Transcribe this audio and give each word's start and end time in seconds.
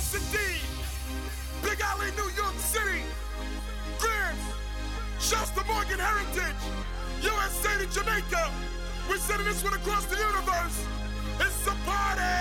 Yes, 0.00 0.14
indeed. 0.14 0.64
Big 1.62 1.78
Ali, 1.84 2.10
New 2.16 2.30
York 2.34 2.56
City. 2.56 3.04
Grims. 3.98 4.44
Shasta 5.20 5.62
Morgan 5.64 5.98
Heritage. 5.98 6.62
USA 7.20 7.76
to 7.76 7.86
Jamaica. 7.92 8.50
We're 9.10 9.18
sending 9.18 9.46
this 9.46 9.62
one 9.62 9.74
across 9.74 10.06
the 10.06 10.16
universe. 10.16 10.86
It's 11.38 11.66
a 11.66 11.76
party. 11.84 12.40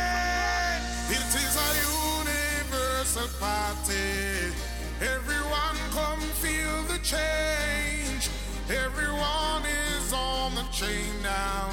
It 1.11 1.31
is 1.35 1.55
a 1.67 1.69
universal 1.99 3.27
party. 3.43 4.55
Everyone 5.01 5.75
come 5.91 6.21
feel 6.39 6.83
the 6.83 6.99
change. 7.03 8.29
Everyone 8.69 9.63
is 9.67 10.13
on 10.13 10.55
the 10.55 10.63
chain 10.71 11.11
now. 11.21 11.69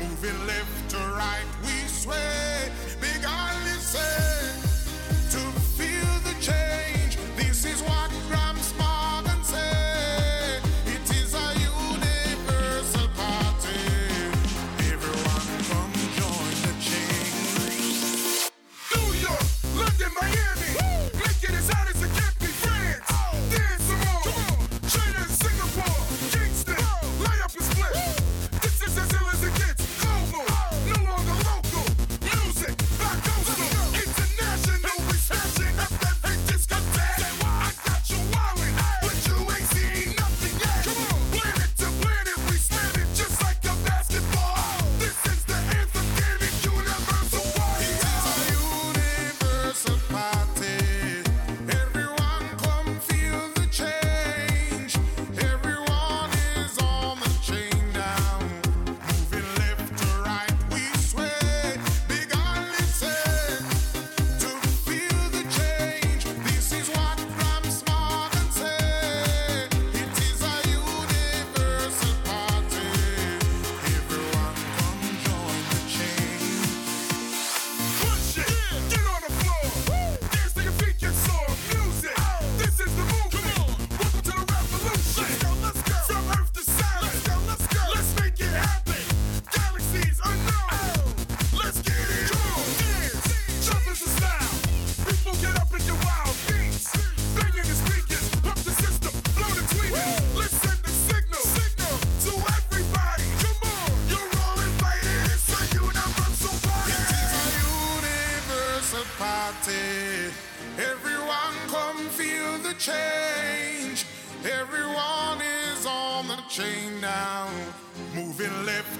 Moving 0.00 0.46
left 0.46 0.90
to 0.92 0.96
right, 0.96 1.48
we 1.62 1.76
sway. 1.88 2.72
Big 3.02 3.22
Ali, 3.26 3.76
say. 3.84 4.69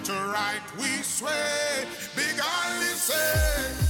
to 0.05 0.13
right 0.13 0.63
we 0.79 1.03
sway. 1.03 1.87
Big 2.17 2.41
Ali 2.41 2.87
say. 2.95 3.90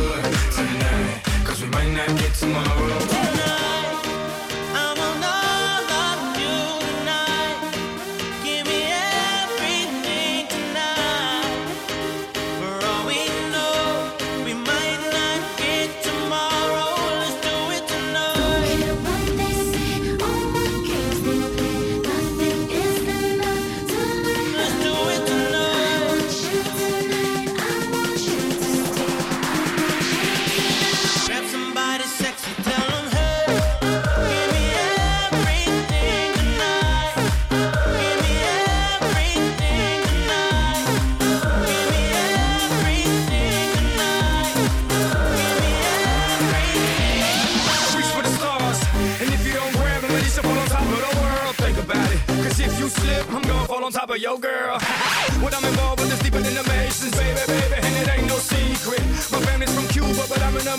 Not 1.93 2.07
get 2.17 2.33
tomorrow. 2.35 3.20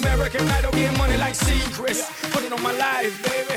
American. 0.02 0.48
I 0.48 0.60
don't 0.60 0.74
get 0.74 0.96
money 0.98 1.16
like 1.16 1.34
secrets. 1.34 2.10
Put 2.32 2.44
it 2.44 2.52
on 2.52 2.62
my 2.62 2.72
life, 2.72 3.14
baby. 3.22 3.56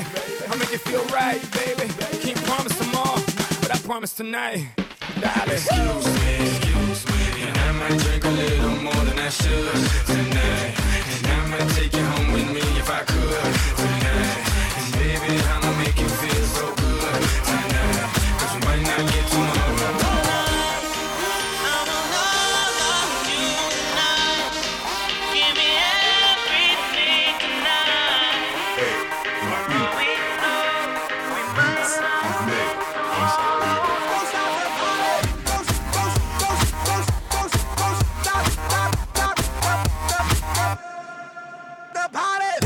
I 0.50 0.56
make 0.56 0.72
it 0.72 0.80
feel 0.80 1.04
right, 1.06 1.40
baby. 1.52 1.86
Can't 2.22 2.42
promise 2.44 2.76
tomorrow, 2.78 3.20
but 3.60 3.74
I 3.74 3.78
promise 3.78 4.12
tonight. 4.12 4.68
Darling. 5.20 5.50
Excuse 5.50 6.06
me, 6.20 6.34
excuse 6.46 7.02
me. 7.10 7.20
And 7.46 7.56
I 7.58 7.72
might 7.80 7.98
drink 7.98 8.24
a 8.24 8.30
little 8.30 8.76
more 8.86 9.02
than 9.08 9.18
I 9.18 9.28
should 9.28 9.74
tonight. 10.06 10.72
And 11.14 11.26
I 11.26 11.46
might 11.50 11.68
take 11.74 11.92
you 11.92 12.04
home 12.04 12.32
with 12.32 12.48
me 12.54 12.64
if 12.80 12.88
I 12.90 13.02
could 13.10 13.52
tonight. 13.82 14.38
And 14.78 14.88
baby, 15.00 15.32
I'ma 15.52 15.70
make 15.82 15.98
you 15.98 16.08
feel 16.08 16.44
so 16.58 16.66
good 16.74 17.22
tonight. 17.50 18.10
Cause 18.38 18.52
we 18.54 18.60
might 18.66 18.82
not 18.82 19.02
get 19.12 19.26
tomorrow. 19.30 19.45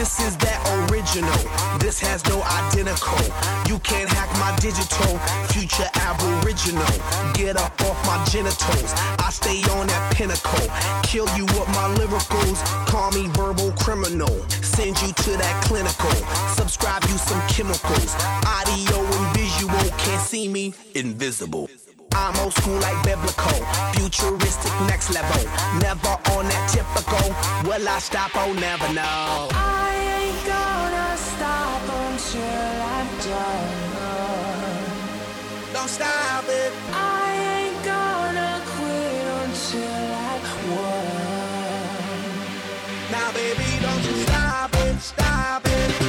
This 0.01 0.19
is 0.19 0.37
that 0.39 0.57
original. 0.89 1.29
This 1.79 2.01
has 2.01 2.25
no 2.25 2.41
identical. 2.41 3.21
You 3.69 3.79
can't 3.81 4.09
hack 4.09 4.33
my 4.41 4.57
digital. 4.57 5.19
Future 5.53 5.91
aboriginal. 5.93 6.89
Get 7.35 7.61
up 7.61 7.79
off 7.83 8.01
my 8.09 8.17
genitals. 8.25 8.97
I 9.21 9.29
stay 9.29 9.61
on 9.77 9.89
that 9.89 10.15
pinnacle. 10.17 10.67
Kill 11.03 11.29
you 11.37 11.45
with 11.53 11.69
my 11.77 11.93
lyricals. 12.01 12.65
Call 12.89 13.11
me 13.13 13.29
verbal 13.37 13.73
criminal. 13.73 14.33
Send 14.65 14.97
you 15.03 15.13
to 15.13 15.31
that 15.37 15.65
clinical. 15.69 16.17
Subscribe 16.49 17.05
you 17.05 17.19
some 17.19 17.43
chemicals. 17.47 18.17
Audio 18.49 19.05
and 19.05 19.37
visual. 19.37 19.85
Can't 19.99 20.23
see 20.23 20.49
me. 20.49 20.73
Invisible. 20.95 21.69
I'm 22.14 22.37
old 22.40 22.53
school 22.55 22.79
like 22.81 23.03
biblical, 23.05 23.64
futuristic 23.94 24.73
next 24.88 25.11
level. 25.11 25.44
Never 25.81 26.16
on 26.35 26.46
that 26.49 26.68
typical. 26.68 27.35
Will 27.68 27.88
I 27.88 27.99
stop? 27.99 28.31
Oh, 28.35 28.53
never 28.53 28.92
know. 28.92 29.49
I 29.53 29.94
ain't 30.18 30.46
gonna 30.46 31.16
stop 31.16 31.83
until 32.07 32.83
I'm 32.96 33.09
done. 33.27 33.90
Don't 35.73 35.88
stop 35.88 36.44
it. 36.49 36.73
I 36.92 37.33
ain't 37.57 37.85
gonna 37.85 38.61
quit 38.75 39.27
until 39.42 40.14
I 40.18 40.40
won. 40.70 41.31
Now, 43.11 43.33
baby, 43.33 43.79
don't 43.81 44.05
you 44.05 44.14
stop 44.25 44.75
it, 44.75 45.01
stop 45.01 45.62
it. 45.66 46.00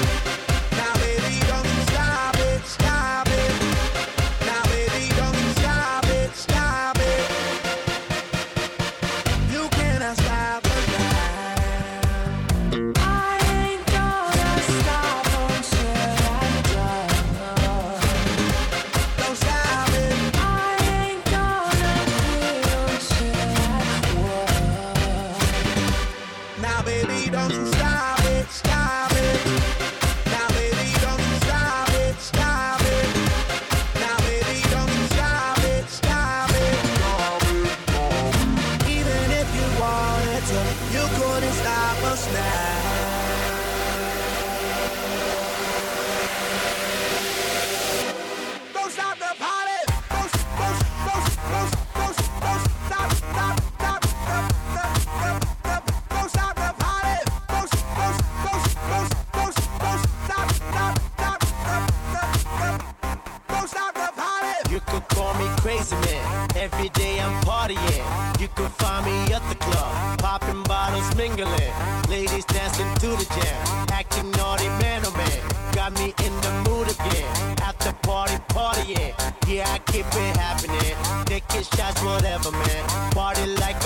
Every 66.61 66.89
day 66.89 67.19
I'm 67.19 67.33
partying. 67.41 68.39
You 68.39 68.47
can 68.49 68.69
find 68.77 69.03
me 69.03 69.33
at 69.33 69.41
the 69.49 69.55
club, 69.55 70.19
popping 70.19 70.61
bottles, 70.61 71.09
mingling. 71.15 71.73
Ladies 72.07 72.45
dancing 72.45 72.85
to 73.01 73.07
the 73.17 73.25
jam, 73.33 73.87
acting 73.89 74.29
naughty, 74.29 74.67
man 74.77 75.01
oh 75.03 75.11
man. 75.17 75.73
Got 75.73 75.93
me 75.93 76.13
in 76.23 76.33
the 76.45 76.51
mood 76.69 76.87
again. 76.87 77.57
After 77.63 77.91
party, 78.03 78.35
partying. 78.49 79.15
Yeah, 79.47 79.73
I 79.73 79.79
keep 79.91 80.05
it 80.05 80.37
happening. 80.37 81.25
Taking 81.25 81.63
shots, 81.63 81.99
whatever, 82.03 82.51
man. 82.51 83.11
Party 83.11 83.47
like. 83.55 83.80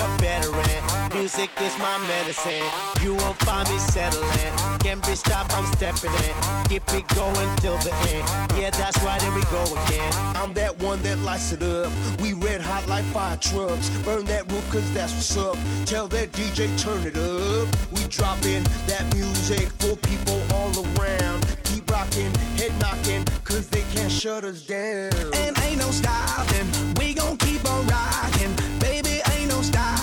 Music 1.36 1.60
is 1.60 1.78
my 1.78 1.98
medicine. 2.08 2.64
You 3.02 3.14
won't 3.14 3.36
find 3.42 3.68
me 3.68 3.76
settling. 3.76 4.78
Can't 4.78 5.04
be 5.06 5.14
stopped, 5.14 5.54
I'm 5.54 5.66
stepping 5.74 6.10
in. 6.24 6.34
Keep 6.64 6.94
it 6.94 7.06
going 7.08 7.56
till 7.56 7.76
the 7.76 7.92
end. 8.08 8.26
Yeah, 8.56 8.70
that's 8.70 9.02
right, 9.02 9.20
here 9.20 9.34
we 9.34 9.42
go 9.50 9.62
again. 9.84 10.10
I'm 10.34 10.54
that 10.54 10.78
one 10.78 11.02
that 11.02 11.18
lights 11.18 11.52
it 11.52 11.62
up. 11.62 11.92
We 12.22 12.32
red 12.32 12.62
hot 12.62 12.88
like 12.88 13.04
fire 13.12 13.36
trucks. 13.36 13.90
Burn 13.98 14.24
that 14.24 14.50
roof 14.50 14.66
cause 14.70 14.90
that's 14.94 15.12
what's 15.12 15.36
up. 15.36 15.58
Tell 15.84 16.08
that 16.08 16.32
DJ 16.32 16.72
turn 16.80 17.06
it 17.06 17.18
up. 17.18 17.68
We 17.92 18.08
dropping 18.08 18.62
that 18.88 19.04
music 19.14 19.68
for 19.72 19.94
people 20.08 20.40
all 20.54 20.72
around. 20.72 21.44
Keep 21.64 21.90
rocking, 21.90 22.32
head 22.56 22.72
knocking, 22.80 23.26
cause 23.44 23.68
they 23.68 23.82
can't 23.92 24.10
shut 24.10 24.44
us 24.44 24.62
down. 24.62 25.12
And 25.34 25.58
ain't 25.64 25.80
no 25.80 25.90
stopping. 25.90 26.66
We 26.98 27.12
gon' 27.12 27.36
keep 27.36 27.62
on 27.70 27.86
rocking. 27.88 28.56
Baby, 28.80 29.15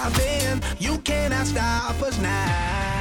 stopping. 0.03 0.61
You 0.79 0.97
cannot 0.99 1.47
stop 1.47 2.01
us 2.01 2.19
now. 2.19 2.92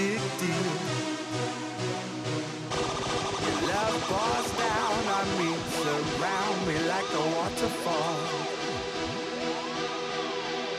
Big 0.00 0.22
deal. 0.40 0.74
Your 3.44 3.60
love 3.72 3.98
pours 4.08 4.50
down 4.66 5.02
on 5.18 5.28
me, 5.38 5.50
surround 5.82 6.58
me 6.68 6.76
like 6.92 7.10
a 7.22 7.24
waterfall. 7.36 8.20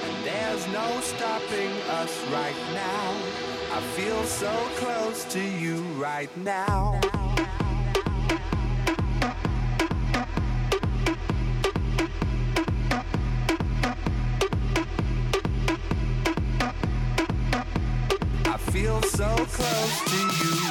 And 0.05 0.15
there's 0.25 0.65
no 0.79 0.87
stopping 1.01 1.73
us 2.01 2.13
right 2.37 2.61
now. 2.73 3.07
I 3.77 3.79
feel 3.95 4.23
so 4.23 4.53
close 4.81 5.23
to 5.35 5.41
you 5.63 5.77
right 6.07 6.35
now. 6.37 6.99
Close 19.51 20.01
to 20.05 20.17
you 20.45 20.70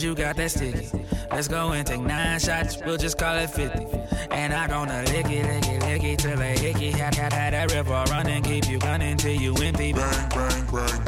heard 0.00 0.08
you 0.08 0.14
got 0.14 0.36
that 0.36 0.50
sticky. 0.50 0.88
Let's 1.30 1.48
go 1.48 1.72
and 1.72 1.86
take 1.86 2.00
nine 2.00 2.38
shots, 2.40 2.78
we'll 2.84 2.96
just 2.96 3.18
call 3.18 3.36
it 3.36 3.50
50. 3.50 3.86
And 4.30 4.52
I'm 4.52 4.70
gonna 4.70 5.02
lick 5.04 5.26
it, 5.26 5.44
lick 5.46 5.68
it, 5.68 5.82
lick 5.82 6.04
it 6.04 6.18
till 6.18 6.40
a 6.40 6.58
hickey. 6.58 6.90
Had, 6.90 7.14
had, 7.14 7.32
had 7.32 7.52
that 7.52 7.72
river 7.72 8.04
running, 8.10 8.42
keep 8.42 8.68
you 8.68 8.78
running 8.78 9.16
till 9.16 9.34
you 9.34 9.54
empty. 9.56 9.92
Bang, 9.92 10.28
bang, 10.30 10.66
bang, 10.72 11.02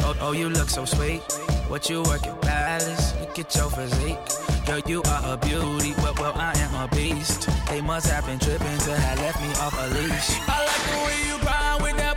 Oh, 0.00 0.16
oh, 0.20 0.32
you 0.32 0.48
look 0.48 0.68
so 0.68 0.84
sweet. 0.84 1.22
What 1.68 1.88
you 1.88 2.02
working, 2.02 2.36
palace? 2.42 3.14
Look 3.20 3.38
at 3.38 3.54
your 3.54 3.70
physique. 3.70 4.18
Girl, 4.66 4.80
you 4.86 5.02
are 5.02 5.34
a 5.34 5.36
beauty, 5.36 5.94
but 5.96 6.18
well, 6.18 6.32
well, 6.32 6.34
I 6.36 6.52
am 6.58 6.74
a 6.74 6.88
beast. 6.94 7.48
They 7.68 7.80
must 7.80 8.08
have 8.10 8.26
been 8.26 8.38
tripping 8.38 8.78
to 8.78 8.96
have 8.96 9.18
left 9.18 9.40
me 9.40 9.48
off 9.62 9.74
a 9.78 9.86
leash. 9.94 10.30
I 10.48 10.64
like 10.66 10.84
the 10.90 10.98
way 11.06 11.18
you 11.28 11.38
grind 11.44 11.82
with 11.82 11.96
that 11.96 12.15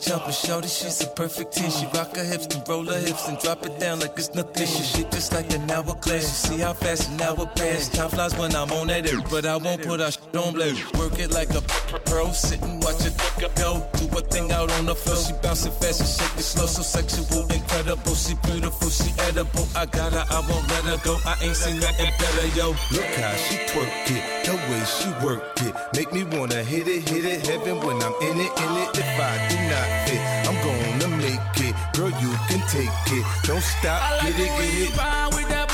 jumper, 0.00 0.32
shorty, 0.32 0.68
she's 0.68 1.00
a 1.02 1.06
perfect 1.08 1.52
ten. 1.52 1.70
She 1.70 1.86
rock 1.86 2.14
her 2.16 2.24
hips 2.24 2.46
and 2.54 2.66
roll 2.68 2.84
her 2.84 2.98
hips 2.98 3.28
and 3.28 3.38
drop 3.38 3.64
it 3.66 3.78
down 3.78 4.00
like 4.00 4.12
it's 4.16 4.34
nothing. 4.34 4.66
She 4.66 4.82
shit 4.82 5.10
just 5.10 5.32
like 5.32 5.52
an 5.52 5.70
hourglass. 5.70 6.24
You 6.24 6.56
see 6.56 6.58
how 6.62 6.72
fast 6.72 7.10
an 7.10 7.20
hour 7.20 7.46
pass. 7.56 7.88
Time 7.88 8.10
flies 8.10 8.36
when 8.36 8.54
I'm 8.54 8.70
on 8.72 8.88
that 8.88 9.06
air, 9.06 9.20
but 9.30 9.46
I 9.46 9.56
won't 9.56 9.82
put 9.82 10.00
our 10.00 10.10
shit 10.10 10.36
on 10.36 10.54
blast. 10.54 10.96
Work 10.96 11.18
it 11.18 11.32
like 11.32 11.50
a 11.54 11.60
pro, 12.06 12.30
sit 12.32 12.62
and 12.62 12.82
watch 12.82 13.04
it 13.04 13.14
go. 13.56 13.86
Do 13.98 14.04
a 14.16 14.20
thing 14.22 14.52
out 14.52 14.70
on 14.72 14.86
the 14.86 14.94
floor. 14.94 15.16
She 15.16 15.32
bouncing 15.42 15.72
fast 15.72 16.00
and 16.00 16.08
shake 16.08 16.38
it 16.38 16.42
slow, 16.42 16.66
so 16.66 16.82
sexual, 16.82 17.46
incredible. 17.52 18.14
She 18.14 18.34
beautiful, 18.46 18.88
she 18.88 19.12
edible. 19.28 19.66
I 19.74 19.86
got 19.86 20.12
her, 20.12 20.24
I 20.30 20.40
won't 20.48 20.66
let 20.68 20.84
her 20.84 20.98
go. 21.04 21.18
I 21.26 21.36
ain't 21.42 21.56
seen 21.56 21.80
nothing 21.80 22.12
better, 22.18 22.46
yo. 22.56 22.68
Look 22.92 23.10
how 23.18 23.34
she 23.34 23.56
twerk 23.70 24.10
it, 24.10 24.46
the 24.46 24.54
way 24.68 24.82
she 24.86 25.08
work 25.24 25.42
it. 25.62 25.74
Make 25.96 26.12
me 26.12 26.24
wanna 26.24 26.62
hit 26.62 26.86
it, 26.88 27.08
hit 27.08 27.24
it, 27.24 27.46
heaven 27.46 27.78
when 27.80 28.02
I'm 28.02 28.14
in 28.22 28.38
it, 28.40 28.52
in 28.64 28.72
it. 28.82 28.98
If 28.98 29.20
I 29.20 29.48
do 29.48 29.56
not 29.68 29.87
fit. 30.06 30.20
I'm 30.48 30.56
gonna 30.64 31.16
make 31.16 31.56
it, 31.66 31.74
girl, 31.94 32.10
you 32.22 32.32
can 32.48 32.60
take 32.68 32.88
it. 33.12 33.24
Don't 33.44 33.62
stop, 33.62 34.00
I 34.02 34.16
like 34.24 34.36
get 34.36 34.46
it, 34.46 34.98
get 34.98 35.62
it. 35.62 35.67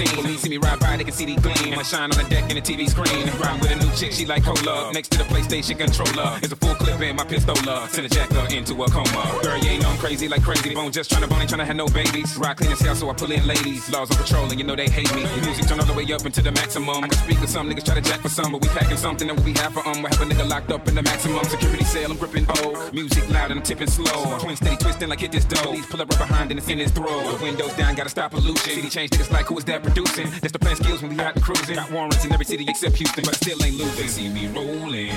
Seen. 0.00 0.24
When 0.24 0.38
see 0.38 0.48
me 0.48 0.56
ride 0.56 0.80
by, 0.80 0.96
they 0.96 1.04
can 1.04 1.12
see 1.12 1.26
the 1.26 1.36
gleam. 1.36 1.78
I 1.78 1.82
shine 1.82 2.10
on 2.10 2.16
the 2.16 2.24
deck 2.30 2.48
in 2.48 2.56
the 2.56 2.62
TV 2.62 2.88
screen. 2.88 3.28
Riding 3.36 3.60
with 3.60 3.70
a 3.72 3.76
new 3.76 3.92
chick, 3.96 4.12
she 4.12 4.24
like 4.24 4.42
cola. 4.44 4.92
Next 4.92 5.10
to 5.12 5.18
the 5.18 5.24
PlayStation 5.24 5.76
controller 5.76 6.38
is 6.42 6.52
a 6.52 6.56
full 6.56 6.74
clip 6.74 7.00
in 7.02 7.16
my 7.16 7.24
pistola. 7.24 7.86
Send 7.88 8.06
a 8.06 8.08
jacker 8.08 8.46
into 8.54 8.82
a 8.82 8.88
coma. 8.88 9.40
Girl, 9.42 9.58
you 9.58 9.70
ain't 9.70 9.84
I'm 9.84 9.98
crazy 9.98 10.26
like 10.28 10.40
Krayzie 10.40 10.74
Bone. 10.74 10.90
Just 10.90 11.10
trying 11.10 11.22
to 11.22 11.28
bone, 11.28 11.40
ain't 11.40 11.50
trying 11.50 11.60
to 11.60 11.66
have 11.66 11.76
no 11.76 11.86
babies. 11.88 12.36
Rock 12.38 12.58
clean 12.58 12.72
as 12.72 12.80
hell, 12.80 12.94
so 12.94 13.10
I 13.10 13.12
pull 13.12 13.30
in 13.30 13.46
ladies. 13.46 13.90
Laws 13.92 14.10
on 14.10 14.16
patrol, 14.16 14.48
and 14.48 14.58
you 14.58 14.64
know 14.64 14.74
they 14.74 14.88
hate 14.88 15.14
me. 15.14 15.22
Music 15.44 15.66
turn 15.66 15.78
all 15.80 15.86
the 15.86 15.92
way 15.92 16.10
up 16.12 16.24
into 16.24 16.40
the 16.40 16.52
maximum. 16.52 17.04
I 17.04 17.08
can 17.08 17.18
speak 17.18 17.40
with 17.40 17.50
some 17.50 17.68
niggas 17.68 17.84
try 17.84 17.94
to 17.96 18.00
jack 18.00 18.20
for 18.20 18.30
some, 18.30 18.52
but 18.52 18.62
we 18.62 18.68
packing 18.68 18.96
something 18.96 19.28
that 19.28 19.38
we 19.40 19.52
have 19.54 19.74
for 19.74 19.86
um. 19.86 20.02
We 20.02 20.08
have 20.08 20.22
a 20.22 20.24
nigga 20.24 20.48
locked 20.48 20.72
up 20.72 20.88
in 20.88 20.94
the 20.94 21.02
maximum 21.02 21.44
security 21.44 21.84
cell. 21.84 22.10
I'm 22.10 22.16
gripping 22.16 22.46
O. 22.48 22.90
Music 22.94 23.28
loud 23.28 23.50
and 23.50 23.60
I'm 23.60 23.62
tipping 23.62 23.88
slow. 23.88 24.38
Twin 24.38 24.56
steady 24.56 24.76
twisting 24.76 25.10
like 25.10 25.20
hit 25.20 25.32
this 25.32 25.44
dough. 25.44 25.62
Police 25.62 25.86
pull 25.86 26.00
up 26.00 26.08
right 26.08 26.18
behind 26.18 26.50
and 26.50 26.58
it's 26.58 26.68
in 26.68 26.78
his 26.78 26.90
throat. 26.90 27.36
The 27.36 27.44
windows 27.44 27.74
down, 27.76 27.94
gotta 27.96 28.08
stop 28.08 28.30
pollution. 28.30 28.72
City 28.72 28.88
change 28.88 29.10
niggas 29.10 29.30
like 29.30 29.46
who 29.46 29.58
is 29.58 29.64
that 29.64 29.82
producing? 29.90 30.30
That's 30.40 30.52
the 30.52 30.58
plan 30.58 30.76
skills 30.76 31.02
when 31.02 31.16
we 31.16 31.20
out 31.20 31.40
cruising. 31.40 31.76
Got 31.76 31.90
warrants 31.90 32.24
in 32.24 32.32
every 32.32 32.44
city 32.46 32.64
except 32.68 32.96
Houston, 32.96 33.24
but 33.24 33.34
still 33.34 33.62
ain't 33.62 33.76
losing. 33.76 33.96
They 33.96 34.08
see 34.08 34.28
me 34.28 34.46
rolling, 34.48 35.14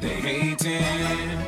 they 0.00 0.16
hating, 0.20 0.82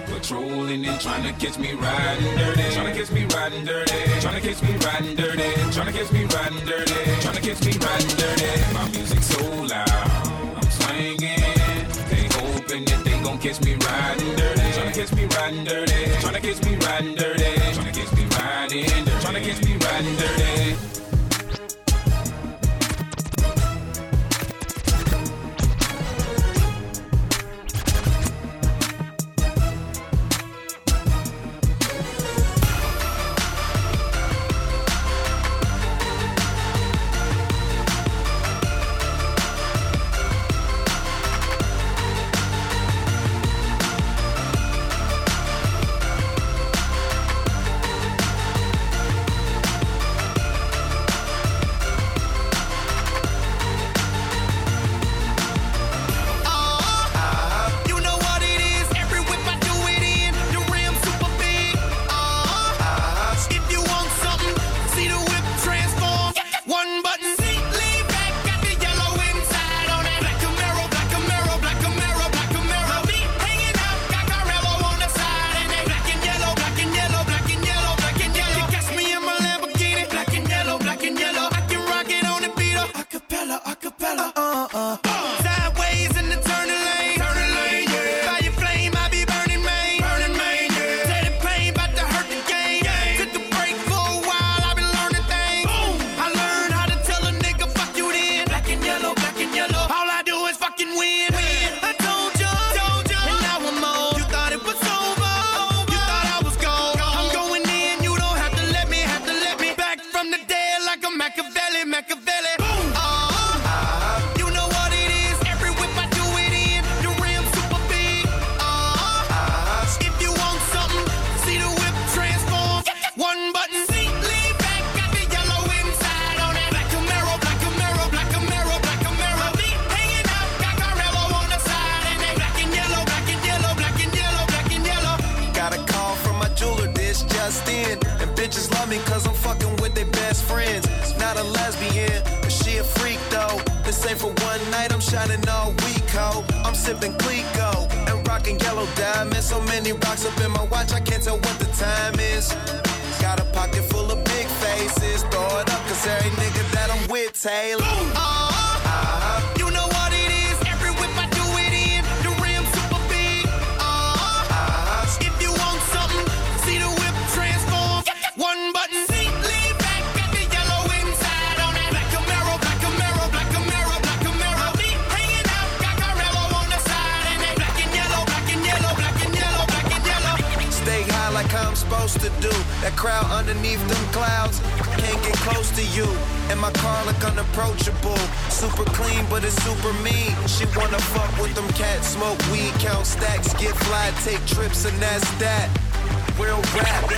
patrolling 0.06 0.84
and 0.84 1.00
trying 1.00 1.22
to 1.24 1.32
catch 1.44 1.58
me 1.58 1.72
riding 1.72 2.36
dirty. 2.36 2.62
Trying 2.74 2.92
to 2.92 2.98
catch 2.98 3.12
me 3.12 3.24
riding 3.34 3.64
dirty. 3.64 4.20
Trying 4.20 4.40
to 4.40 4.48
catch 4.48 4.62
me 4.62 4.74
riding 4.84 5.16
dirty. 5.16 5.52
Trying 5.72 5.86
to 5.86 5.92
catch 5.92 6.12
me 6.12 6.24
riding 6.24 6.66
dirty. 6.66 6.94
Trying 7.22 7.36
to 7.36 7.42
catch 7.42 7.60
me 7.64 7.72
riding 7.78 8.16
dirty. 8.16 8.74
My 8.74 8.88
music 8.90 9.22
so 9.22 9.40
loud, 9.62 9.90
I'm 10.56 10.70
swinging. 10.70 11.42
They 12.10 12.24
hoping 12.34 12.84
that 12.84 13.00
they 13.04 13.16
gon' 13.22 13.38
catch 13.38 13.60
me 13.62 13.74
riding 13.74 14.36
dirty. 14.36 14.66
Tryna 14.76 14.94
catch 14.94 15.12
me 15.14 15.24
riding 15.36 15.64
dirty. 15.64 16.00
Tryna 16.22 16.40
catch 16.42 16.60
me 16.64 16.76
riding 16.76 17.14
dirty. 17.14 17.44
Tryna 17.76 17.92
catch 17.94 18.12
me 18.16 18.24
riding 18.36 18.78
dirty. 18.78 19.16
Tryna 19.22 19.42
catch 19.44 19.62
me 19.64 19.76
riding 19.76 20.16
dirty. 20.16 20.45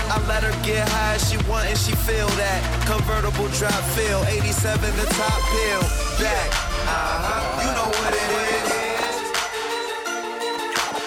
I 0.09 0.17
let 0.25 0.43
her 0.43 0.57
get 0.65 0.89
high 0.89 1.21
as 1.21 1.29
she 1.29 1.37
want 1.45 1.69
and 1.69 1.77
she 1.77 1.93
feel 1.93 2.29
that. 2.41 2.61
Convertible 2.89 3.45
drop 3.61 3.77
feel, 3.93 4.25
87 4.25 4.81
the 4.97 5.05
top 5.13 5.37
pill. 5.53 5.83
Back, 6.17 6.49
uh-huh, 6.89 7.61
you 7.61 7.71
know 7.77 7.89
what 7.93 8.13
it 8.17 8.29
is. 8.41 8.73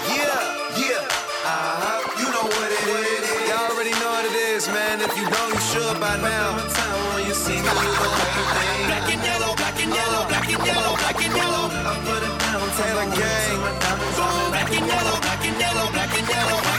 Yeah, 0.06 0.38
yeah, 0.78 1.02
uh-huh, 1.02 2.22
you 2.22 2.30
know 2.30 2.46
what 2.46 2.70
it 2.70 2.86
is. 2.94 3.26
Y'all 3.50 3.74
already 3.74 3.98
know 3.98 4.14
what 4.14 4.26
it 4.30 4.38
is, 4.54 4.70
man. 4.70 5.02
If 5.02 5.18
you 5.18 5.26
don't, 5.26 5.50
you 5.50 5.62
should 5.74 5.98
by 5.98 6.22
now. 6.22 6.62
When 6.62 7.26
you 7.26 7.34
see 7.34 7.58
me, 7.58 7.74
you 7.74 7.92
know 7.98 8.06
everything. 8.06 8.86
Black 8.86 9.10
and 9.10 9.22
yellow, 9.26 9.52
black 9.58 9.78
and 9.82 9.90
yellow, 9.98 10.22
black 10.30 10.46
and 10.46 10.62
yellow, 10.62 10.94
black 11.02 11.18
and 11.26 11.34
yellow. 11.34 11.66
I 11.74 11.94
put 12.06 12.22
it 12.22 12.36
down, 12.38 12.70
Taylor 12.78 13.10
Gang. 13.18 13.58
Black 14.54 14.70
and 14.70 14.86
yellow, 14.86 15.18
black 15.18 15.42
and 15.42 15.58
yellow, 15.58 15.90
black 15.90 15.90
and 15.90 15.90
yellow, 15.90 15.90
black 15.90 16.14
and 16.14 16.30
yellow. 16.30 16.71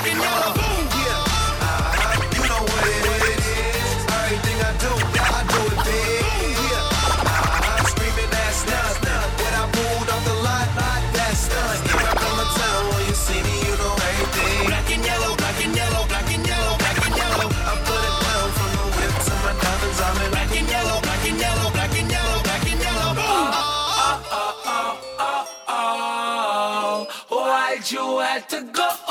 Have 28.33 28.49
to 28.49 28.63
go 28.73 29.02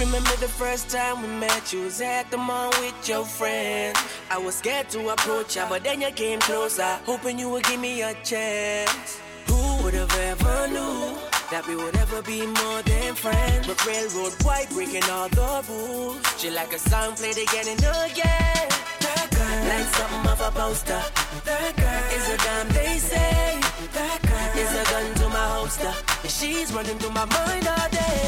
Remember 0.00 0.34
the 0.36 0.48
first 0.48 0.88
time 0.88 1.20
we 1.20 1.28
met? 1.28 1.74
You 1.74 1.82
was 1.82 2.00
at 2.00 2.30
the 2.30 2.38
mall 2.38 2.70
with 2.80 3.06
your 3.06 3.22
friend. 3.22 3.94
I 4.30 4.38
was 4.38 4.54
scared 4.54 4.88
to 4.90 5.10
approach 5.10 5.56
ya, 5.56 5.66
but 5.68 5.84
then 5.84 6.00
you 6.00 6.10
came 6.10 6.40
closer, 6.40 6.98
hoping 7.04 7.38
you 7.38 7.50
would 7.50 7.64
give 7.64 7.78
me 7.78 8.00
a 8.00 8.14
chance. 8.24 9.20
Who 9.46 9.84
would 9.84 9.92
have 9.92 10.16
ever 10.16 10.68
knew? 10.68 11.18
That 11.50 11.66
we 11.68 11.76
would 11.76 11.94
ever 11.96 12.22
be 12.22 12.46
more 12.46 12.80
than 12.80 13.14
friends. 13.14 13.66
But 13.66 13.84
railroad 13.86 14.32
white 14.42 14.70
breaking 14.70 15.04
all 15.04 15.28
the 15.28 15.64
rules. 15.68 16.24
She 16.38 16.48
like 16.48 16.72
a 16.72 16.78
song 16.78 17.14
played 17.14 17.36
again 17.36 17.68
and 17.68 17.80
again. 17.80 18.68
Girl, 19.36 19.60
like 19.68 19.88
something 19.96 20.32
of 20.32 20.40
a 20.40 20.50
poster. 20.50 21.02
That 21.44 21.76
girl 21.76 22.04
is 22.16 22.26
a 22.34 22.36
damn 22.38 22.68
they 22.68 22.96
say. 22.96 23.60
That 23.92 24.18
girl 24.22 24.62
is 24.64 24.72
a 24.80 24.84
gun 24.90 25.19
holster. 25.70 25.94
And 26.22 26.30
she's 26.30 26.72
running 26.72 26.98
through 26.98 27.12
my 27.12 27.24
mind 27.26 27.66
all 27.68 27.88
day. 27.90 28.22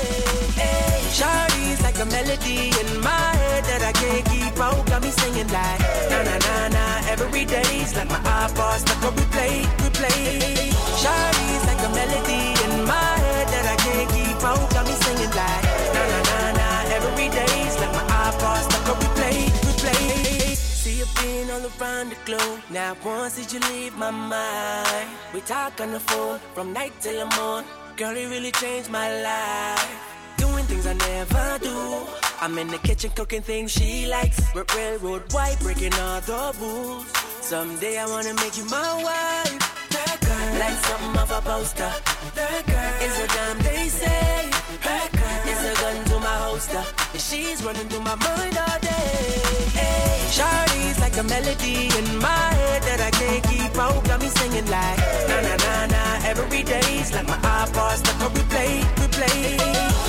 Hey, 0.55 1.01
Shawty's 1.11 1.80
like 1.82 1.99
a 1.99 2.07
melody 2.07 2.70
in 2.80 3.01
my 3.01 3.30
head 3.43 3.64
that 3.64 3.82
I 3.82 3.93
can't 3.93 4.24
keep 4.26 4.59
out. 4.59 4.86
Got 4.86 5.03
me 5.03 5.11
singing 5.11 5.49
like 5.49 5.80
na 6.11 6.22
na 6.22 6.36
na 6.47 6.68
na 6.68 6.84
every 7.11 7.45
day's 7.45 7.95
like 7.97 8.09
my 8.09 8.20
iPod 8.47 8.78
stuck 8.78 9.03
on 9.05 9.14
replay, 9.14 9.64
replay. 9.82 10.72
Shawty's 11.01 11.64
like 11.66 11.82
a 11.86 11.90
melody 11.95 12.52
Being 21.23 21.51
all 21.53 21.62
around 21.81 22.11
the 22.11 22.16
globe. 22.25 22.61
Now 22.70 22.97
once 23.05 23.37
did 23.37 23.53
you 23.53 23.61
leave 23.70 23.97
my 23.97 24.11
mind? 24.11 25.09
We 25.33 25.41
talk 25.43 25.81
on 25.81 25.93
the 25.93 26.01
phone 26.01 26.41
from 26.53 26.73
night 26.73 26.93
till 27.01 27.16
the 27.23 27.37
morning. 27.37 27.70
Girl, 27.97 28.16
it 28.16 28.29
really 28.29 28.51
changed 28.51 28.91
my 28.91 29.09
life. 29.23 29.91
Doing 30.37 30.64
things 30.64 30.85
I 30.85 30.95
never 30.95 31.59
do. 31.62 32.07
I'm 32.41 32.59
in 32.59 32.66
the 32.66 32.79
kitchen 32.79 33.11
cooking 33.14 33.43
things 33.43 33.70
she 33.70 34.07
likes. 34.07 34.41
With 34.53 34.75
railroad 34.75 35.33
white, 35.33 35.59
breaking 35.61 35.95
all 35.95 36.20
the 36.23 36.57
rules. 36.61 37.07
Someday 37.41 37.99
I 37.99 38.07
wanna 38.07 38.35
make 38.35 38.57
you 38.57 38.64
my 38.64 38.93
wife. 39.07 39.59
That 39.95 40.18
girl, 40.27 40.59
like 40.59 40.79
something 40.87 41.23
of 41.23 41.31
a 41.31 41.41
poster. 41.41 41.93
That 42.35 42.62
girl 42.66 42.95
is 43.07 43.16
a 43.25 43.27
damn 43.29 43.59
they 43.62 43.89
say. 43.89 44.51
That 44.83 45.09
girl 45.12 45.53
is 45.53 45.62
a 45.70 45.75
gun 45.83 46.05
to 46.05 46.18
my 46.18 46.37
holster. 46.47 46.83
And 47.12 47.20
she's 47.20 47.62
running 47.62 47.89
through 47.89 48.03
my 48.03 48.16
mind 48.16 48.59
all 48.59 48.82
Shawty's 50.33 50.99
like 50.99 51.16
a 51.18 51.22
melody 51.24 51.89
in 51.99 52.18
my 52.18 52.49
head 52.57 52.83
that 52.89 53.01
I 53.01 53.11
can't 53.11 53.45
keep 53.45 53.76
out. 53.76 54.03
Got 54.05 54.20
me 54.20 54.28
singing 54.28 54.64
like 54.66 54.99
na 55.28 55.37
na 55.45 55.55
na 55.64 55.74
na 55.93 56.03
every 56.24 56.62
day's 56.62 57.12
like 57.12 57.28
my 57.28 57.37
iPod 57.37 57.97
stuck 58.01 58.20
on 58.24 58.30
replay, 58.33 58.80
replay. 58.97 59.61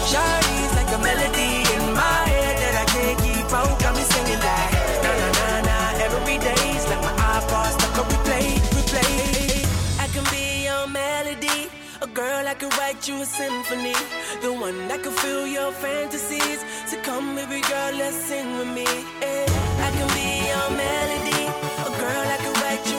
Shawty's 0.09 0.74
like 0.80 0.91
a 0.95 0.99
melody 1.03 1.67
in 1.76 1.84
my 1.93 2.19
head 2.32 2.55
that 2.63 2.76
I 2.84 2.86
can't 2.95 3.19
keep 3.19 3.51
out. 3.51 3.76
Got 3.84 3.95
me 3.97 4.03
singing 4.13 4.39
like 4.39 4.74
na 5.03 5.11
na 5.21 5.28
na 5.39 5.47
na 5.67 5.78
every 6.05 6.38
day's 6.39 6.84
like 6.88 7.03
my 7.03 7.13
iPod 7.36 7.69
stuck 7.76 7.97
on 7.99 8.05
replay, 8.13 8.47
replay. 8.80 9.67
I 9.99 10.07
can 10.15 10.24
be 10.32 10.63
your 10.69 10.88
melody. 10.88 11.67
A 12.01 12.07
girl, 12.07 12.47
I 12.47 12.53
could 12.53 12.74
write 12.78 13.07
you 13.09 13.21
a 13.21 13.26
symphony. 13.26 13.95
The 14.41 14.51
one 14.53 14.88
that 14.88 15.03
can 15.03 15.11
fill 15.11 15.47
your 15.47 15.71
fantasies. 15.74 16.63
So 16.86 16.95
come, 17.01 17.36
baby 17.36 17.59
girl, 17.67 17.91
let's 17.95 18.15
sing 18.15 18.57
with 18.57 18.67
me. 18.71 18.88
eh. 19.21 19.72
I 19.86 19.91
can 19.91 20.07
be 20.15 20.29
your 20.51 20.69
melody. 20.79 21.43
A 21.88 21.91
girl, 21.99 22.25
I 22.36 22.38
could 22.43 22.57
write 22.61 22.86
you 22.91 22.93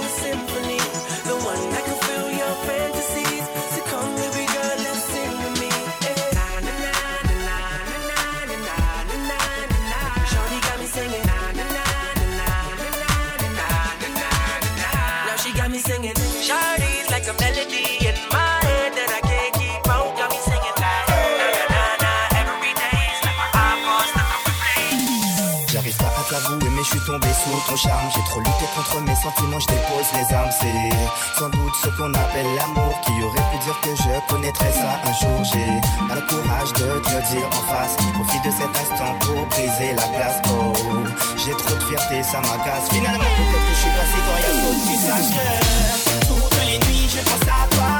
je 26.84 26.90
suis 26.90 27.00
tombé 27.00 27.28
sous 27.32 27.70
ton 27.70 27.76
charme. 27.76 28.08
J'ai 28.14 28.22
trop 28.24 28.40
lutté 28.40 28.66
contre 28.76 29.00
mes 29.00 29.16
sentiments, 29.16 29.58
je 29.58 29.66
dépose 29.66 30.08
les 30.14 30.34
armes. 30.34 30.50
C'est 30.60 31.38
sans 31.38 31.48
doute 31.48 31.74
ce 31.82 31.88
qu'on 31.96 32.12
appelle 32.12 32.46
l'amour 32.56 33.00
Qui 33.04 33.12
aurait 33.24 33.46
pu 33.50 33.58
dire 33.64 33.78
que 33.80 33.90
je 33.96 34.32
connaîtrais 34.32 34.72
ça 34.72 35.00
un 35.04 35.12
jour. 35.12 35.44
J'ai 35.44 35.80
pas 36.08 36.14
le 36.14 36.26
courage 36.28 36.72
de 36.74 37.00
te 37.00 37.10
le 37.10 37.22
dire 37.32 37.48
en 37.48 37.64
face. 37.72 37.96
Profite 38.12 38.44
de 38.44 38.50
cet 38.50 38.72
instant 38.82 39.12
pour 39.20 39.46
briser 39.46 39.94
la 39.96 40.06
glace. 40.14 40.40
Oh, 40.48 40.72
j'ai 41.36 41.52
trop 41.52 41.74
de 41.74 41.84
fierté, 41.84 42.22
ça 42.22 42.40
m'agace. 42.40 42.88
Finalement 42.90 43.32
peut-être 43.36 43.64
que 43.64 43.74
je 43.74 43.80
suis 43.80 43.94
passé 43.96 44.16
quand 44.24 44.36
il 44.36 44.44
y 44.44 44.48
a 44.48 44.60
trop 44.60 44.72
de 44.74 44.82
qui 44.84 44.96
sache 45.00 45.30
que 45.34 46.26
Toutes 46.28 46.64
les 46.66 46.78
nuits 46.86 47.08
je 47.08 47.20
pense 47.24 47.48
à 47.48 47.66
toi 47.74 47.93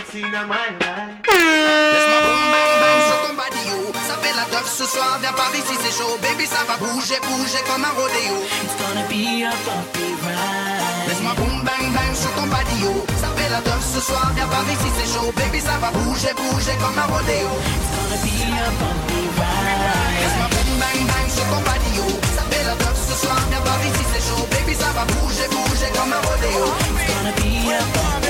it's 0.00 0.14
in 0.14 0.32
my. 0.48 0.56
Laisse-moi 0.80 2.20
boom 2.24 2.42
bang 2.52 2.72
bang, 2.82 3.00
je 3.08 3.16
combat 3.26 3.50
Dio. 3.52 3.78
Ça 4.08 4.16
fait 4.22 4.34
la 4.34 4.46
teuf 4.48 4.66
ce 4.66 4.86
soir, 4.86 5.18
viens 5.20 5.32
par 5.32 5.52
ici, 5.54 5.76
c'est 5.82 5.94
chaud. 5.98 6.16
Baby, 6.22 6.46
ça 6.46 6.64
va 6.68 6.76
bouger, 6.80 7.20
bouger 7.28 7.62
comme 7.68 7.84
un 7.84 7.92
rodéo. 7.98 8.36
It's 8.64 8.76
gonna 8.80 9.04
be 9.10 9.44
a 9.44 9.52
bumpy 9.66 10.08
ride. 10.24 11.08
Laisse-moi 11.08 11.34
boom 11.36 11.56
bang 11.66 11.86
bang, 11.92 12.12
je 12.16 12.28
combat 12.38 12.64
Dio. 12.72 12.92
Ça 13.20 13.28
fait 13.36 13.50
la 13.50 13.60
teuf 13.60 13.82
ce 13.84 14.00
soir, 14.00 14.32
viens 14.34 14.48
par 14.48 14.64
ici, 14.72 14.88
c'est 14.96 15.10
chaud. 15.12 15.32
Baby, 15.36 15.60
ça 15.60 15.76
va 15.80 15.90
bouger, 15.90 16.32
bouger 16.36 16.76
comme 16.80 16.98
un 16.98 17.08
rodéo. 17.14 17.50
It's 17.60 17.90
gonna 17.92 18.18
be 18.24 18.34
a 18.56 18.70
bumpy 18.80 19.22
ride. 19.36 20.20
Laisse-moi 20.22 20.48
boom 20.54 20.70
bang 20.80 21.00
bang, 21.10 21.28
je 21.28 21.44
combat 21.52 21.78
Dio. 21.84 22.06
Ça 22.36 22.42
fait 22.48 22.64
la 22.64 22.74
teuf 22.80 22.96
ce 22.96 23.16
soir, 23.22 23.40
viens 23.50 23.64
par 23.68 23.78
ici, 23.84 24.04
c'est 24.12 24.24
chaud. 24.28 24.44
Baby, 24.48 24.74
ça 24.74 24.90
va 24.96 25.04
bouger, 25.12 25.48
bouger 25.52 25.90
comme 25.96 26.12
un 26.12 26.22
rodéo. 26.24 26.64
It's 26.88 27.04
gonna 27.10 27.32
be 27.36 27.68
a 27.74 27.82
bumpy 27.94 28.29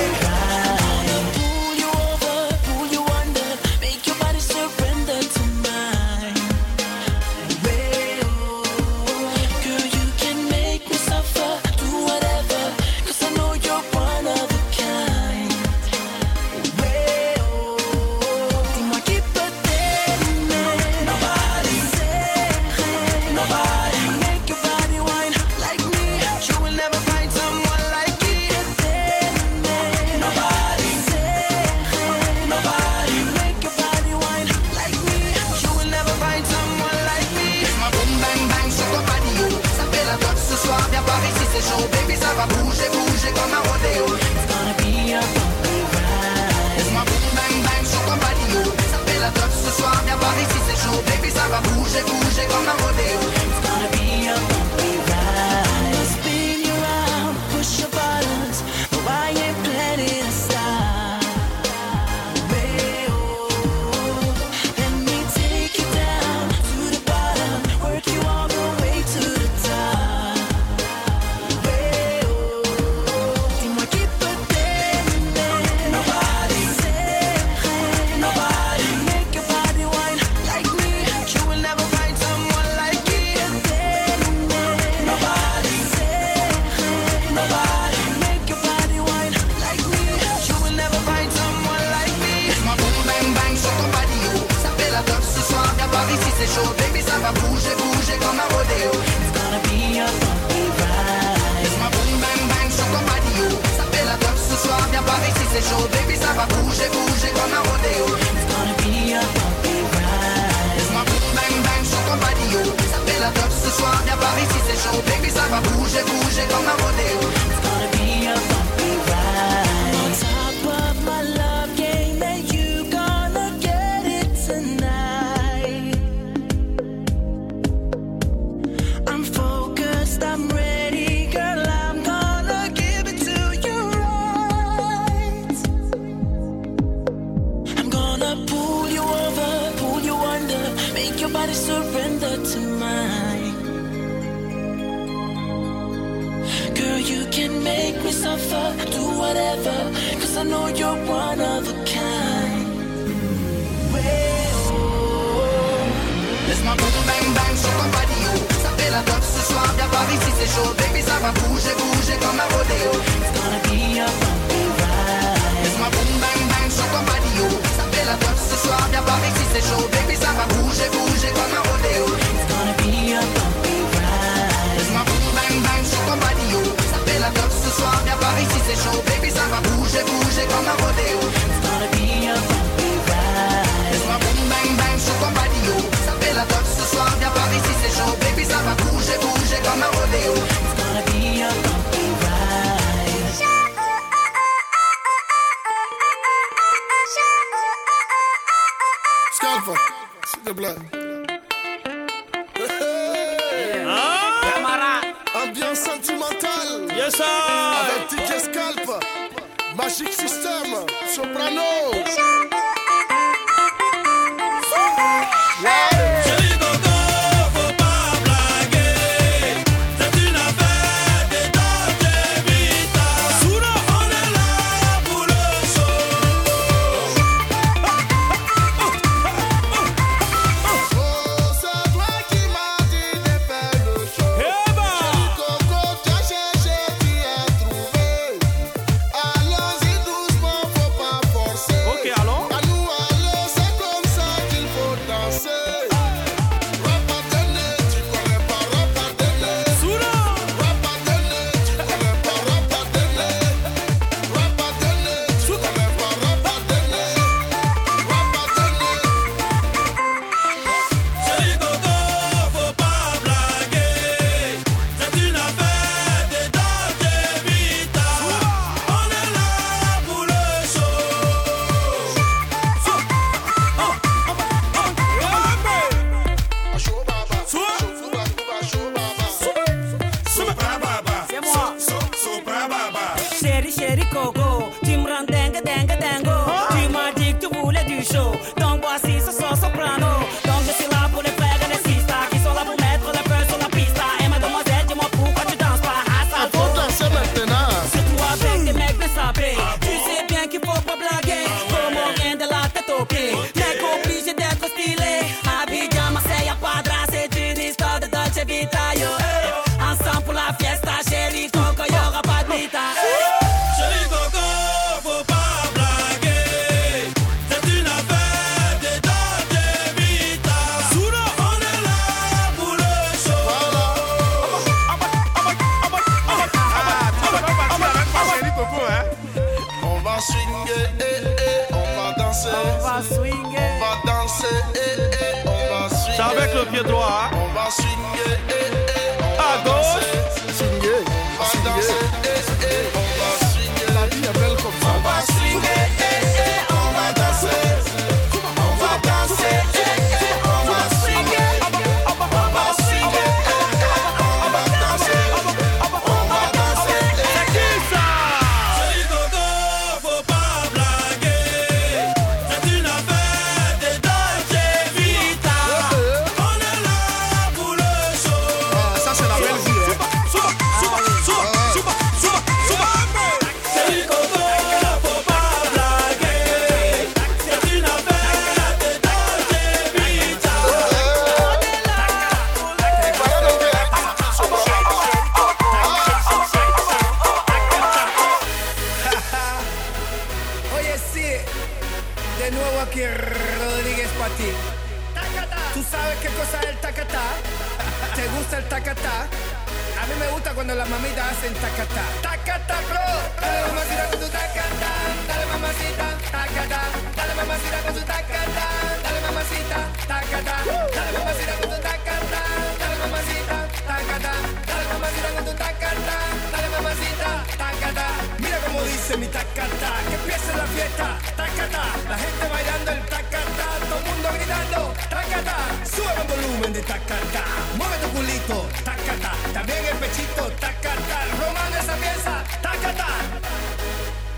tacata, 420.88 421.84
la 422.08 422.18
gente 422.18 422.48
bailando 422.48 422.90
el 422.92 423.00
tacata, 423.06 423.66
todo 423.88 423.98
el 423.98 424.04
mundo 424.06 424.28
gritando, 424.34 424.94
tacata, 425.08 425.56
sube 425.84 426.12
el 426.20 426.28
volumen 426.28 426.72
de 426.72 426.82
tacata, 426.82 427.44
mueve 427.76 427.96
tu 427.98 428.08
culito, 428.10 428.68
tacata, 428.84 429.32
también 429.52 429.84
el 429.84 429.96
pechito, 429.96 430.50
tacata, 430.58 431.24
romano 431.38 431.76
esa 431.76 431.96
pieza, 431.96 432.44
tacata. 432.62 433.06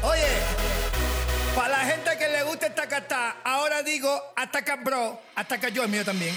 Oye, 0.02 0.28
para 1.54 1.68
la 1.68 1.84
gente 1.84 2.18
que 2.18 2.28
le 2.28 2.42
gusta 2.42 2.66
el 2.66 2.74
tacata, 2.74 3.36
ahora 3.44 3.82
digo, 3.82 4.32
ataca 4.36 4.76
bro, 4.76 5.20
ataca 5.36 5.68
yo 5.68 5.84
el 5.84 5.88
mío 5.90 6.04
también. 6.04 6.34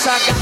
saca. 0.00 0.39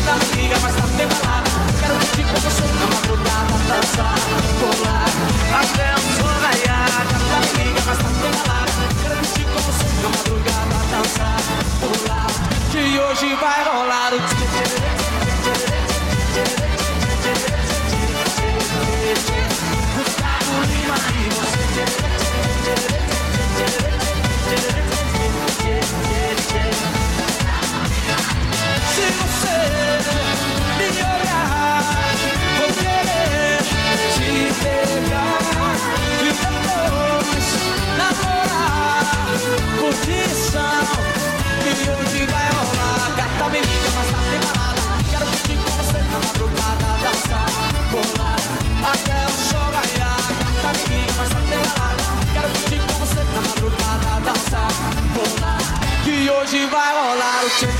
Que 56.79 56.85
hoje 56.85 57.67
vai 57.67 57.78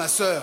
ma 0.00 0.08
sœur 0.08 0.42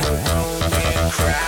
cry, 1.10 1.42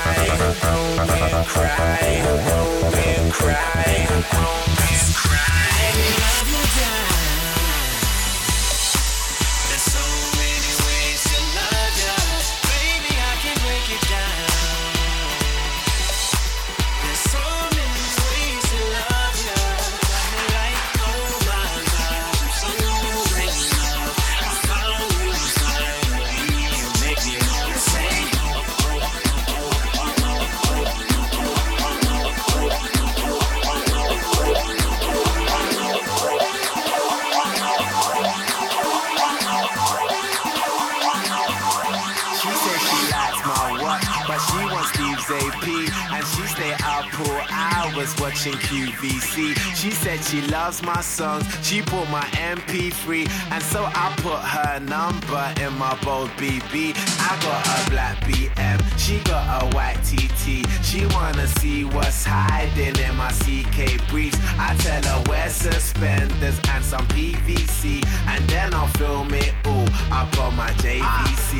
QVC. 48.52 49.54
She 49.74 49.90
said 49.90 50.22
she 50.24 50.40
loves 50.42 50.82
my 50.82 51.00
songs, 51.00 51.44
she 51.62 51.80
bought 51.82 52.08
my 52.10 52.24
MP3, 52.54 53.28
and 53.50 53.62
so 53.62 53.84
I 53.84 54.14
put 54.18 54.38
her 54.38 54.80
number 54.80 55.44
in 55.60 55.72
my 55.78 55.96
bold 56.04 56.30
BB. 56.30 56.94
I 57.20 57.38
got 57.42 57.60
a 57.66 57.90
black 57.90 58.16
BM, 58.24 58.82
she 58.98 59.18
got 59.24 59.62
a 59.62 59.66
white 59.74 59.98
TT. 60.04 60.66
She 60.84 61.06
wanna 61.14 61.46
see 61.58 61.84
what's 61.84 62.24
hiding 62.24 62.96
in 62.96 63.16
my 63.16 63.32
CK 63.32 63.98
briefs. 64.08 64.38
I 64.58 64.76
tell 64.78 65.02
her 65.02 65.24
wear 65.28 65.48
suspenders 65.48 66.60
and 66.68 66.84
some 66.84 67.06
PVC, 67.08 68.04
and 68.28 68.44
then 68.48 68.74
I'll 68.74 68.88
film 68.98 69.32
it 69.34 69.54
all 69.64 69.88
I 70.10 70.28
on 70.40 70.56
my 70.56 70.70
JVC. 70.82 71.50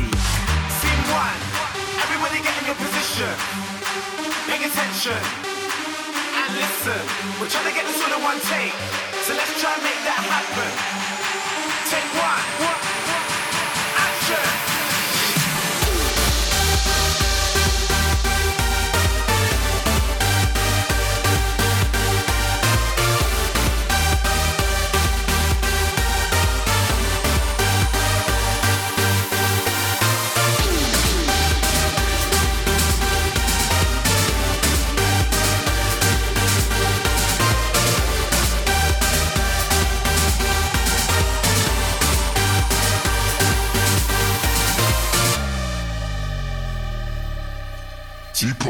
Scene 0.77 1.05
one, 1.11 1.39
everybody 2.03 2.41
get 2.43 2.53
in 2.59 2.65
your 2.65 2.75
position. 2.75 3.33
Make 4.47 4.65
attention 4.65 5.54
listen. 6.55 7.01
We're 7.39 7.51
trying 7.51 7.67
to 7.67 7.75
get 7.75 7.85
this 7.85 7.99
all 8.01 8.15
in 8.15 8.23
one 8.23 8.39
take. 8.47 8.73
So 9.27 9.33
let's 9.35 9.53
try 9.59 9.73
and 9.75 9.83
make 9.83 10.01
that 10.07 10.21
happen. 10.23 10.71
Take 11.91 12.09
one. 12.15 13.04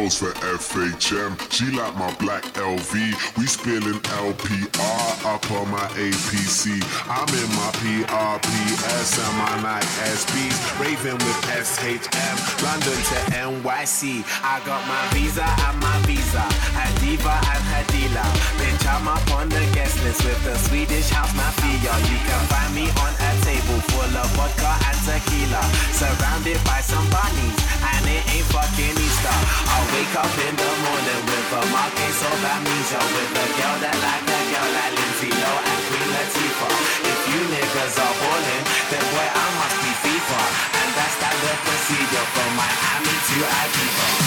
Post 0.05 0.19
for 0.19 0.33
FHM. 0.61 1.33
She 1.49 1.65
like 1.73 1.95
my 1.97 2.13
black 2.21 2.43
LV. 2.53 2.93
We 3.37 3.45
spilling 3.47 3.97
LPR 4.21 5.25
up 5.25 5.41
on 5.49 5.65
my 5.71 5.87
APC. 5.97 6.77
I'm 7.09 7.25
in 7.33 7.49
my 7.57 7.71
PRPS 7.81 9.17
and 9.17 9.35
my 9.41 9.55
Nike 9.65 9.87
SBs. 10.13 10.57
Raving 10.77 11.17
with 11.25 11.41
SHM. 11.49 12.37
London 12.61 12.99
to 13.09 13.17
NYC. 13.33 14.21
I 14.45 14.61
got 14.61 14.85
my 14.85 15.01
visa 15.09 15.41
and 15.41 15.79
my 15.81 15.97
visa. 16.05 16.45
A 16.77 16.85
diva 17.01 17.41
and 17.41 17.65
dealer. 17.89 18.29
Bitch, 18.61 18.85
I'm 18.85 19.07
up 19.07 19.25
on 19.33 19.49
the 19.49 19.63
guest 19.73 19.97
list 20.03 20.23
with 20.23 20.41
the 20.45 20.55
Swedish 20.69 21.09
house 21.09 21.33
mafia. 21.33 21.93
You 22.11 22.17
can 22.29 22.43
find 22.45 22.75
me 22.75 22.85
on 23.01 23.09
a 23.09 23.31
table 23.41 23.81
full 23.89 24.13
of 24.21 24.29
vodka 24.37 24.69
and 24.85 24.94
tequila, 25.05 25.61
surrounded 25.93 26.57
by 26.65 26.81
some 26.81 27.05
bunnies, 27.13 27.57
and 27.93 28.03
it 28.09 28.25
ain't 28.33 28.47
fucking 28.49 28.97
Easter. 28.97 29.37
I 29.69 29.77
wake 29.93 30.15
up 30.17 30.33
in 30.33 30.53
the 30.57 30.71
morning 30.81 31.21
with 31.29 31.57
a 31.61 31.63
market 31.69 32.11
so 32.17 32.25
amnesia, 32.25 33.01
with 33.13 33.37
a 33.37 33.45
girl 33.53 33.75
that 33.85 33.97
like 34.01 34.25
a 34.25 34.39
girl 34.49 34.69
like 34.73 34.93
Lindsay 34.97 35.29
Lohan 35.29 35.79
Queen 35.85 36.09
Latifah. 36.09 36.73
If 37.05 37.19
you 37.29 37.41
niggas 37.53 37.95
are 38.01 38.15
ballin', 38.17 38.65
then 38.89 39.05
boy 39.13 39.29
I 39.29 39.45
must 39.61 39.77
be 39.85 39.91
FIFA, 40.01 40.41
and 40.73 40.89
that's 40.97 41.15
that 41.21 41.35
the 41.37 41.53
procedure 41.53 42.27
from 42.33 42.49
Miami 42.57 43.15
to 43.29 43.37
Ibiza. 43.45 44.24